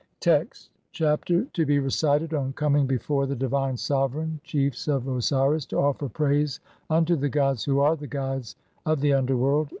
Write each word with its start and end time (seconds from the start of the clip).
205 0.19 0.19
Text: 0.47 0.69
(1) 0.69 0.73
A 0.73 0.91
CHAPTER 1.13 1.45
TO 1.53 1.63
BE 1.67 1.77
RECITED 1.77 2.33
ON 2.33 2.53
COMING 2.53 2.87
BEFORE 2.87 3.27
THE 3.27 3.35
DIVINE 3.35 3.77
SOVEREIGN 3.77 4.39
CHIEFS 4.43 4.87
OF 4.87 5.07
OSIRIS 5.07 5.67
TO 5.67 5.77
OFFER 5.77 6.09
PRAISE 6.09 6.59
UNTO 6.89 7.15
THE 7.17 7.29
GODS 7.29 7.65
WHO 7.65 7.79
ARE 7.81 7.95
THE 7.95 8.07
GUIDES 8.07 8.55
OF 8.87 8.99
THE 9.01 9.13
UNDERWORLD. 9.13 9.69